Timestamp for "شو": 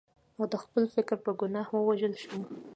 2.23-2.35